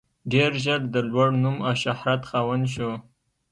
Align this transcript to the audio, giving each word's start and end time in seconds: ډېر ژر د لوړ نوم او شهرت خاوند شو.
ډېر 0.31 0.51
ژر 0.63 0.81
د 0.93 0.95
لوړ 1.09 1.29
نوم 1.43 1.57
او 1.67 1.73
شهرت 1.83 2.21
خاوند 2.29 2.65
شو. 2.73 2.91